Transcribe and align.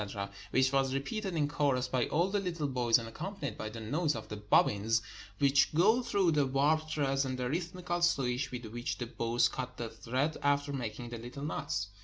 —which 0.49 0.73
was 0.73 0.95
repeated 0.95 1.35
in 1.35 1.47
chorus 1.47 1.87
by 1.87 2.07
all 2.07 2.27
the 2.31 2.39
little 2.39 2.65
boys, 2.67 2.97
and 2.97 3.07
accompanied 3.07 3.55
by 3.55 3.69
the 3.69 3.79
noise 3.79 4.15
of 4.15 4.29
the 4.29 4.35
bobbins 4.35 4.99
which 5.37 5.71
go 5.75 6.01
through 6.01 6.31
the 6.31 6.47
warp 6.47 6.89
threads, 6.89 7.23
and 7.23 7.37
the 7.37 7.47
rhythmical 7.47 8.01
swish 8.01 8.49
with 8.51 8.65
which 8.65 8.97
the 8.97 9.05
boys 9.05 9.47
cut 9.47 9.77
the 9.77 9.89
thread 9.91 10.37
after 10.41 10.73
making 10.73 11.09
the 11.09 11.19
little 11.19 11.43
knots. 11.45 11.89